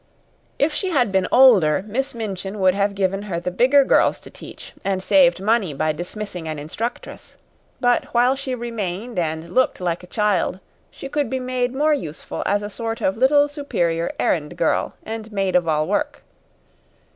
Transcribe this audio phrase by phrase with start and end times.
[0.57, 4.31] If she had been older, Miss Minchin would have given her the bigger girls to
[4.31, 7.37] teach and saved money by dismissing an instructress;
[7.79, 10.59] but while she remained and looked like a child,
[10.89, 15.31] she could be made more useful as a sort of little superior errand girl and
[15.31, 16.23] maid of all work.